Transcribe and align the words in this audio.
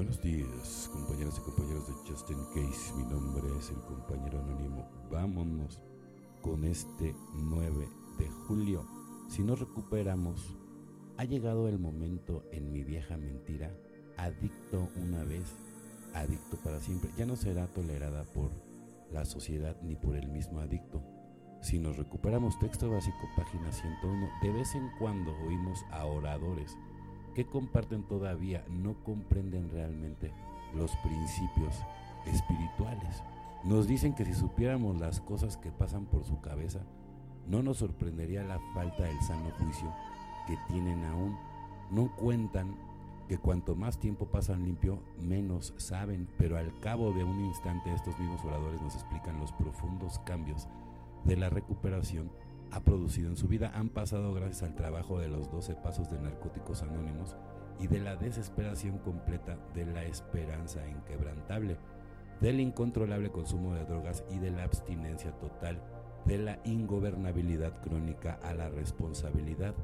Buenos 0.00 0.22
días, 0.22 0.88
compañeras 0.94 1.36
y 1.36 1.40
compañeros 1.42 1.86
de 1.86 1.92
Just 2.10 2.30
In 2.30 2.42
Case. 2.54 2.94
Mi 2.96 3.04
nombre 3.04 3.46
es 3.58 3.68
el 3.68 3.76
compañero 3.82 4.40
anónimo. 4.40 4.88
Vámonos 5.10 5.78
con 6.40 6.64
este 6.64 7.14
9 7.34 7.86
de 8.16 8.26
julio. 8.48 8.86
Si 9.28 9.42
no 9.42 9.56
recuperamos, 9.56 10.56
ha 11.18 11.24
llegado 11.24 11.68
el 11.68 11.78
momento 11.78 12.46
en 12.50 12.72
mi 12.72 12.82
vieja 12.82 13.18
mentira, 13.18 13.76
adicto 14.16 14.88
una 14.96 15.22
vez, 15.22 15.54
adicto 16.14 16.56
para 16.64 16.80
siempre. 16.80 17.10
Ya 17.18 17.26
no 17.26 17.36
será 17.36 17.66
tolerada 17.66 18.24
por 18.24 18.52
la 19.12 19.26
sociedad 19.26 19.76
ni 19.82 19.96
por 19.96 20.16
el 20.16 20.30
mismo 20.30 20.60
adicto. 20.60 21.02
Si 21.60 21.78
nos 21.78 21.98
recuperamos 21.98 22.58
texto 22.58 22.90
básico, 22.90 23.28
página 23.36 23.70
101, 23.70 24.30
de 24.40 24.50
vez 24.50 24.74
en 24.74 24.90
cuando 24.98 25.30
oímos 25.46 25.84
a 25.90 26.06
oradores 26.06 26.74
que 27.34 27.46
comparten 27.46 28.02
todavía, 28.02 28.64
no 28.68 28.94
comprenden 29.04 29.70
realmente 29.70 30.32
los 30.74 30.90
principios 30.96 31.74
espirituales. 32.26 33.22
Nos 33.64 33.86
dicen 33.86 34.14
que 34.14 34.24
si 34.24 34.34
supiéramos 34.34 34.98
las 35.00 35.20
cosas 35.20 35.56
que 35.56 35.70
pasan 35.70 36.06
por 36.06 36.24
su 36.24 36.40
cabeza, 36.40 36.80
no 37.46 37.62
nos 37.62 37.78
sorprendería 37.78 38.42
la 38.42 38.58
falta 38.74 39.04
del 39.04 39.20
sano 39.22 39.50
juicio 39.58 39.92
que 40.46 40.56
tienen 40.68 41.04
aún. 41.04 41.36
No 41.90 42.14
cuentan 42.16 42.74
que 43.28 43.38
cuanto 43.38 43.76
más 43.76 43.98
tiempo 43.98 44.26
pasan 44.26 44.64
limpio, 44.64 44.98
menos 45.20 45.74
saben, 45.76 46.28
pero 46.38 46.56
al 46.58 46.78
cabo 46.80 47.12
de 47.12 47.22
un 47.22 47.44
instante 47.44 47.92
estos 47.92 48.18
mismos 48.18 48.44
oradores 48.44 48.80
nos 48.82 48.94
explican 48.94 49.38
los 49.38 49.52
profundos 49.52 50.18
cambios 50.20 50.66
de 51.24 51.36
la 51.36 51.50
recuperación 51.50 52.30
ha 52.72 52.80
producido 52.80 53.28
en 53.28 53.36
su 53.36 53.48
vida. 53.48 53.72
Han 53.74 53.88
pasado 53.88 54.32
gracias 54.34 54.62
al 54.62 54.74
trabajo 54.74 55.18
de 55.18 55.28
los 55.28 55.50
12 55.50 55.74
pasos 55.76 56.10
de 56.10 56.20
narcóticos 56.20 56.82
anónimos 56.82 57.36
y 57.78 57.86
de 57.86 58.00
la 58.00 58.16
desesperación 58.16 58.98
completa 58.98 59.58
de 59.74 59.86
la 59.86 60.04
esperanza 60.04 60.86
inquebrantable 60.86 61.76
del 62.40 62.60
incontrolable 62.60 63.30
consumo 63.30 63.74
de 63.74 63.84
drogas 63.84 64.24
y 64.30 64.38
de 64.38 64.50
la 64.50 64.64
abstinencia 64.64 65.32
total 65.32 65.82
de 66.24 66.38
la 66.38 66.58
ingobernabilidad 66.64 67.80
crónica 67.82 68.38
a 68.42 68.54
la 68.54 68.68
responsabilidad. 68.68 69.74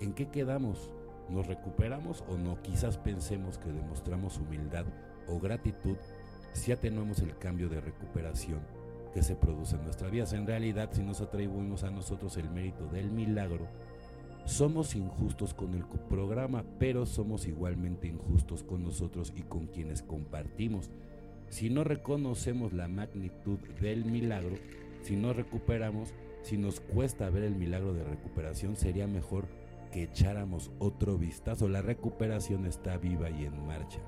¿En 0.00 0.12
qué 0.12 0.28
quedamos? 0.28 0.90
¿Nos 1.30 1.46
recuperamos 1.46 2.24
o 2.28 2.36
no? 2.36 2.60
Quizás 2.62 2.98
pensemos 2.98 3.58
que 3.58 3.72
demostramos 3.72 4.38
humildad 4.38 4.84
o 5.28 5.38
gratitud 5.38 5.96
si 6.52 6.72
atenuamos 6.72 7.20
el 7.20 7.36
cambio 7.38 7.68
de 7.68 7.80
recuperación 7.80 8.60
que 9.14 9.22
se 9.22 9.36
produce 9.36 9.76
en 9.76 9.84
nuestras 9.84 10.10
vidas. 10.10 10.32
En 10.32 10.46
realidad, 10.46 10.90
si 10.92 11.02
nos 11.02 11.20
atribuimos 11.20 11.84
a 11.84 11.90
nosotros 11.90 12.36
el 12.36 12.50
mérito 12.50 12.88
del 12.88 13.10
milagro, 13.10 13.68
somos 14.44 14.94
injustos 14.96 15.54
con 15.54 15.74
el 15.74 15.84
programa, 15.84 16.64
pero 16.78 17.06
somos 17.06 17.46
igualmente 17.46 18.08
injustos 18.08 18.64
con 18.64 18.82
nosotros 18.82 19.32
y 19.34 19.42
con 19.42 19.68
quienes 19.68 20.02
compartimos. 20.02 20.90
Si 21.48 21.70
no 21.70 21.84
reconocemos 21.84 22.72
la 22.72 22.88
magnitud 22.88 23.58
del 23.80 24.04
milagro, 24.04 24.56
si 25.02 25.16
no 25.16 25.32
recuperamos, 25.32 26.12
si 26.42 26.58
nos 26.58 26.80
cuesta 26.80 27.30
ver 27.30 27.44
el 27.44 27.54
milagro 27.54 27.94
de 27.94 28.04
recuperación, 28.04 28.76
sería 28.76 29.06
mejor 29.06 29.46
que 29.92 30.02
echáramos 30.02 30.72
otro 30.78 31.16
vistazo. 31.16 31.68
La 31.68 31.80
recuperación 31.80 32.66
está 32.66 32.98
viva 32.98 33.30
y 33.30 33.46
en 33.46 33.66
marcha. 33.66 34.00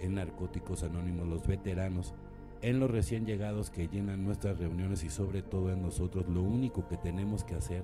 En 0.00 0.14
Narcóticos 0.14 0.82
Anónimos, 0.82 1.26
los 1.26 1.46
veteranos, 1.46 2.14
en 2.62 2.80
los 2.80 2.90
recién 2.90 3.24
llegados 3.24 3.70
que 3.70 3.88
llenan 3.88 4.24
nuestras 4.24 4.58
reuniones 4.58 5.02
y 5.04 5.10
sobre 5.10 5.42
todo 5.42 5.72
en 5.72 5.82
nosotros, 5.82 6.28
lo 6.28 6.42
único 6.42 6.86
que 6.88 6.96
tenemos 6.96 7.44
que 7.44 7.54
hacer 7.54 7.82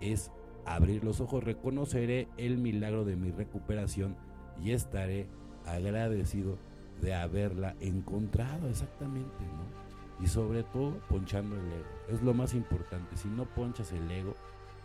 es 0.00 0.30
abrir 0.64 1.04
los 1.04 1.20
ojos. 1.20 1.44
Reconoceré 1.44 2.28
el 2.36 2.58
milagro 2.58 3.04
de 3.04 3.16
mi 3.16 3.30
recuperación 3.30 4.16
y 4.62 4.72
estaré 4.72 5.26
agradecido 5.66 6.58
de 7.00 7.14
haberla 7.14 7.74
encontrado 7.80 8.68
exactamente, 8.68 9.44
¿no? 9.44 10.24
Y 10.24 10.28
sobre 10.28 10.62
todo 10.62 10.98
ponchando 11.08 11.56
el 11.56 11.66
ego. 11.66 11.84
Es 12.08 12.22
lo 12.22 12.34
más 12.34 12.54
importante. 12.54 13.16
Si 13.16 13.28
no 13.28 13.44
ponchas 13.44 13.92
el 13.92 14.10
ego, 14.10 14.34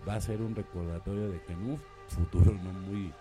va 0.08 0.16
a 0.16 0.22
ser 0.22 0.42
un 0.42 0.56
recordatorio 0.56 1.30
de 1.30 1.42
que 1.44 1.54
en 1.54 1.72
un 1.72 1.78
futuro 2.08 2.52
no 2.52 2.74
muy 2.74 3.14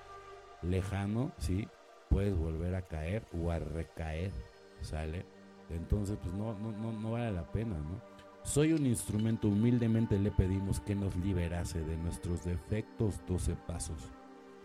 lejano, 0.62 1.32
¿sí? 1.38 1.68
Puedes 2.08 2.36
volver 2.36 2.74
a 2.74 2.82
caer 2.82 3.24
o 3.38 3.50
a 3.50 3.58
recaer, 3.58 4.32
¿sale? 4.80 5.26
Entonces, 5.70 6.18
pues 6.22 6.34
no, 6.34 6.58
no, 6.58 6.72
no, 6.72 6.92
no 6.92 7.12
vale 7.12 7.32
la 7.32 7.50
pena, 7.50 7.76
¿no? 7.76 8.00
Soy 8.42 8.72
un 8.72 8.86
instrumento, 8.86 9.48
humildemente 9.48 10.18
le 10.18 10.30
pedimos 10.30 10.80
que 10.80 10.94
nos 10.94 11.14
liberase 11.16 11.84
de 11.84 11.96
nuestros 11.98 12.44
defectos 12.44 13.20
12 13.26 13.54
pasos. 13.66 14.10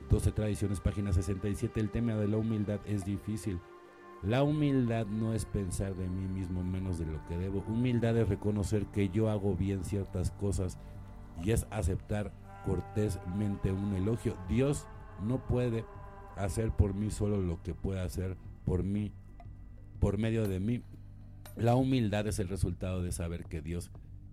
12 0.09 0.31
tradiciones, 0.31 0.79
página 0.79 1.11
67. 1.11 1.79
El 1.79 1.89
tema 1.89 2.13
de 2.15 2.27
la 2.27 2.37
humildad 2.37 2.79
es 2.85 3.03
difícil. 3.05 3.59
La 4.21 4.43
humildad 4.43 5.05
no 5.07 5.33
es 5.33 5.43
pensar 5.43 5.95
de 5.95 6.07
mí 6.07 6.27
mismo 6.27 6.63
menos 6.63 6.97
de 6.97 7.05
lo 7.05 7.25
que 7.25 7.37
debo. 7.37 7.63
Humildad 7.67 8.15
es 8.17 8.29
reconocer 8.29 8.85
que 8.85 9.09
yo 9.09 9.29
hago 9.29 9.53
bien 9.53 9.83
ciertas 9.83 10.31
cosas 10.31 10.77
y 11.43 11.51
es 11.51 11.67
aceptar 11.69 12.31
cortésmente 12.65 13.71
un 13.71 13.93
elogio. 13.95 14.37
Dios 14.47 14.87
no 15.21 15.45
puede 15.45 15.83
hacer 16.37 16.71
por 16.71 16.93
mí 16.93 17.11
solo 17.11 17.41
lo 17.41 17.61
que 17.63 17.73
puede 17.73 17.99
hacer 17.99 18.37
por 18.65 18.83
mí, 18.83 19.11
por 20.03 20.17
medio 20.17 20.49
de 20.49 20.59
mí. 20.59 20.81
La 21.55 21.77
humildad 21.77 22.27
es 22.27 22.37
el 22.39 22.49
resultado 22.49 23.01
de 23.01 23.13
saber 23.13 23.45
que 23.45 23.61
Dios 23.61 23.89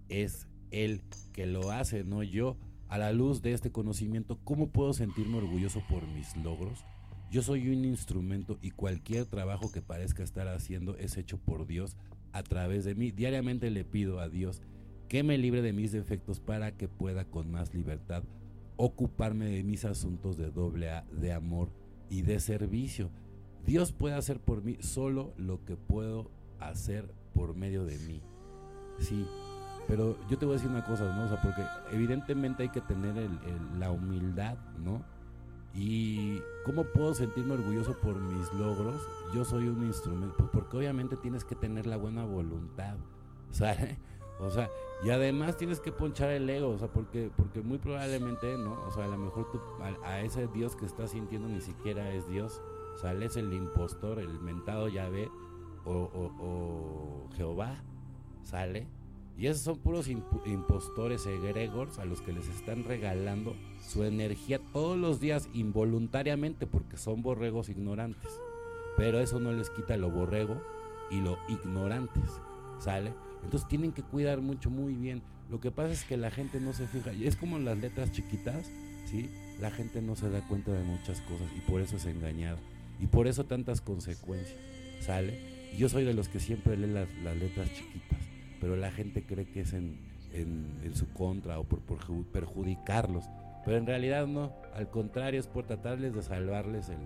es 0.08 0.48
Él 0.72 1.00
que 1.32 1.46
lo 1.46 1.70
hace, 1.70 2.02
no 2.02 2.24
yo. 2.24 2.56
A 2.88 2.98
la 2.98 3.12
luz 3.12 3.40
de 3.40 3.52
este 3.52 3.70
conocimiento, 3.70 4.36
¿cómo 4.42 4.70
puedo 4.70 4.92
sentirme 4.94 5.38
orgulloso 5.38 5.80
por 5.88 6.04
mis 6.08 6.36
logros? 6.38 6.84
Yo 7.30 7.42
soy 7.42 7.68
un 7.68 7.84
instrumento 7.84 8.58
y 8.60 8.72
cualquier 8.72 9.26
trabajo 9.26 9.70
que 9.70 9.80
parezca 9.80 10.24
estar 10.24 10.48
haciendo 10.48 10.96
es 10.96 11.16
hecho 11.16 11.38
por 11.38 11.68
Dios 11.68 11.96
a 12.32 12.42
través 12.42 12.84
de 12.84 12.96
mí. 12.96 13.12
Diariamente 13.12 13.70
le 13.70 13.84
pido 13.84 14.18
a 14.18 14.28
Dios 14.28 14.62
que 15.06 15.22
me 15.22 15.38
libre 15.38 15.62
de 15.62 15.72
mis 15.72 15.92
defectos 15.92 16.40
para 16.40 16.76
que 16.76 16.88
pueda 16.88 17.26
con 17.26 17.48
más 17.48 17.72
libertad 17.72 18.24
ocuparme 18.76 19.44
de 19.44 19.62
mis 19.62 19.84
asuntos 19.84 20.36
de 20.36 20.50
doble 20.50 20.90
A, 20.90 21.04
de 21.12 21.32
amor 21.32 21.70
y 22.08 22.22
de 22.22 22.40
servicio. 22.40 23.12
Dios 23.66 23.92
puede 23.92 24.14
hacer 24.14 24.40
por 24.40 24.62
mí 24.62 24.76
solo 24.80 25.32
lo 25.36 25.64
que 25.64 25.76
puedo 25.76 26.30
hacer 26.58 27.12
por 27.34 27.54
medio 27.54 27.84
de 27.84 27.98
mí. 27.98 28.22
Sí, 28.98 29.26
pero 29.86 30.16
yo 30.28 30.38
te 30.38 30.46
voy 30.46 30.54
a 30.54 30.56
decir 30.56 30.70
una 30.70 30.84
cosa, 30.84 31.14
¿no? 31.16 31.24
O 31.24 31.28
sea, 31.28 31.40
porque 31.40 31.62
evidentemente 31.92 32.64
hay 32.64 32.68
que 32.68 32.80
tener 32.80 33.14
la 33.78 33.90
humildad, 33.90 34.58
¿no? 34.78 35.02
Y 35.74 36.40
cómo 36.64 36.84
puedo 36.84 37.14
sentirme 37.14 37.54
orgulloso 37.54 37.96
por 38.00 38.20
mis 38.20 38.52
logros. 38.54 39.00
Yo 39.34 39.44
soy 39.44 39.68
un 39.68 39.84
instrumento, 39.84 40.34
pues 40.36 40.50
porque 40.52 40.76
obviamente 40.76 41.16
tienes 41.16 41.44
que 41.44 41.54
tener 41.54 41.86
la 41.86 41.96
buena 41.96 42.24
voluntad, 42.24 42.96
¿sabes? 43.50 43.98
O 44.40 44.50
sea, 44.50 44.70
y 45.02 45.10
además 45.10 45.56
tienes 45.56 45.80
que 45.80 45.92
ponchar 45.92 46.30
el 46.30 46.48
ego, 46.48 46.70
o 46.70 46.78
sea, 46.78 46.88
porque, 46.88 47.30
porque 47.36 47.60
muy 47.60 47.78
probablemente, 47.78 48.56
¿no? 48.58 48.80
O 48.86 48.90
sea, 48.90 49.04
a 49.04 49.08
lo 49.08 49.18
mejor 49.18 49.48
a, 50.04 50.20
ese 50.20 50.46
Dios 50.48 50.76
que 50.76 50.86
estás 50.86 51.10
sintiendo 51.10 51.48
ni 51.48 51.60
siquiera 51.60 52.12
es 52.12 52.28
Dios, 52.28 52.60
él 53.04 53.22
es 53.22 53.36
el 53.36 53.52
impostor, 53.52 54.18
el 54.18 54.40
mentado 54.40 54.88
Yahvé 54.88 55.28
o, 55.84 55.92
o, 55.92 57.28
Jehová, 57.36 57.82
¿sale? 58.42 58.86
Y 59.38 59.46
esos 59.46 59.62
son 59.62 59.78
puros 59.78 60.08
impostores 60.08 61.24
egregores 61.24 61.98
a 61.98 62.04
los 62.04 62.20
que 62.20 62.32
les 62.32 62.46
están 62.48 62.84
regalando 62.84 63.56
su 63.80 64.04
energía 64.04 64.60
todos 64.72 64.98
los 64.98 65.18
días 65.18 65.48
involuntariamente 65.54 66.66
porque 66.66 66.98
son 66.98 67.22
borregos 67.22 67.70
ignorantes. 67.70 68.30
Pero 68.98 69.18
eso 69.20 69.40
no 69.40 69.52
les 69.52 69.70
quita 69.70 69.96
lo 69.96 70.10
borrego 70.10 70.60
y 71.10 71.20
lo 71.20 71.38
ignorantes, 71.48 72.38
¿sale? 72.78 73.14
Entonces 73.42 73.66
tienen 73.66 73.92
que 73.92 74.02
cuidar 74.02 74.42
mucho, 74.42 74.68
muy 74.68 74.94
bien. 74.94 75.22
Lo 75.50 75.58
que 75.58 75.70
pasa 75.70 75.92
es 75.92 76.04
que 76.04 76.18
la 76.18 76.30
gente 76.30 76.60
no 76.60 76.74
se 76.74 76.86
fija. 76.86 77.14
Y 77.14 77.26
es 77.26 77.36
como 77.36 77.56
en 77.56 77.64
las 77.64 77.78
letras 77.78 78.12
chiquitas, 78.12 78.70
¿sí? 79.06 79.30
La 79.58 79.70
gente 79.70 80.02
no 80.02 80.16
se 80.16 80.28
da 80.28 80.46
cuenta 80.46 80.72
de 80.72 80.84
muchas 80.84 81.20
cosas 81.22 81.48
y 81.56 81.60
por 81.60 81.80
eso 81.80 81.96
es 81.96 82.04
engañado. 82.04 82.58
Y 83.00 83.06
por 83.06 83.26
eso 83.26 83.44
tantas 83.44 83.80
consecuencias, 83.80 84.58
¿sale? 85.00 85.38
Yo 85.76 85.88
soy 85.88 86.04
de 86.04 86.14
los 86.14 86.28
que 86.28 86.40
siempre 86.40 86.76
lee 86.76 86.92
las, 86.92 87.08
letras 87.36 87.72
chiquitas, 87.72 88.18
pero 88.60 88.76
la 88.76 88.90
gente 88.90 89.24
cree 89.24 89.46
que 89.46 89.60
es 89.60 89.72
en, 89.72 89.98
su 90.94 91.10
contra 91.12 91.58
o 91.58 91.64
por, 91.64 91.80
perjudicarlos. 92.26 93.24
Pero 93.64 93.76
en 93.76 93.86
realidad 93.86 94.26
no. 94.26 94.52
Al 94.74 94.88
contrario, 94.88 95.40
es 95.40 95.46
por 95.46 95.66
tratarles 95.66 96.14
de 96.14 96.22
salvarles 96.22 96.88
el, 96.88 96.98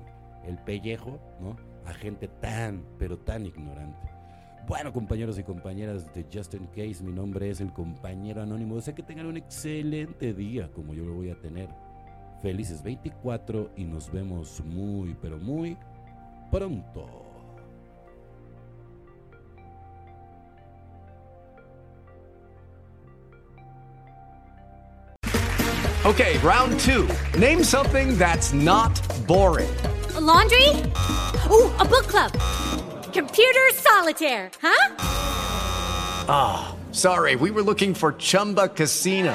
el 0.49 0.59
pellejo, 0.59 1.21
¿no? 1.41 1.57
A 1.85 1.93
gente 1.93 2.29
tan, 2.29 2.85
pero 2.99 3.19
tan 3.19 3.47
ignorante. 3.47 4.09
Bueno, 4.67 4.93
compañeros 4.95 5.39
y 5.39 5.43
compañeras 5.43 6.13
de 6.15 6.25
Just 6.33 6.55
In 6.55 6.67
Case, 6.69 7.05
mi 7.05 7.13
nombre 7.13 7.51
es 7.51 7.61
el 7.61 7.73
compañero 7.73 8.41
anónimo. 8.41 8.81
Sé 8.81 8.95
que 8.95 9.03
tengan 9.03 9.27
un 9.27 9.37
excelente 9.37 10.33
día 10.33 10.71
como 10.73 10.95
yo 10.95 11.05
lo 11.05 11.13
voy 11.13 11.29
a 11.29 11.39
tener. 11.39 11.69
Felices 12.45 12.83
24 12.83 13.71
y 13.75 13.85
nos 13.85 14.13
vemos 14.13 14.61
muy, 14.67 15.17
pero 15.23 15.39
muy 15.39 15.79
pronto. 16.51 17.09
Okay, 26.05 26.37
round 26.41 26.79
two. 26.81 27.09
Name 27.39 27.65
something 27.65 28.19
that's 28.19 28.53
not 28.53 28.93
boring. 29.27 29.75
A 30.15 30.21
laundry? 30.21 30.69
Ooh, 31.49 31.73
a 31.81 31.85
book 31.87 32.07
club. 32.07 32.31
Computer 33.15 33.71
solitaire, 33.73 34.51
huh? 34.61 34.97
Ah, 36.29 36.77
sorry, 36.93 37.37
we 37.37 37.51
were 37.51 37.63
looking 37.63 37.95
for 37.95 38.13
Chumba 38.13 38.69
Casino. 38.69 39.35